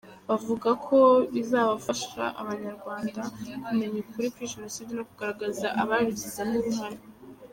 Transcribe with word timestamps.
Bavuga 0.29 0.69
ko 0.85 0.97
bizafasha 1.33 2.23
Abanyarwanda 2.41 3.21
kumenya 3.65 3.97
ukuri 4.03 4.27
kuri 4.33 4.51
Jenoside 4.53 4.91
no 4.95 5.03
kugaragaza 5.09 5.65
abayigizemo 5.81 6.55
uruhare. 6.59 7.01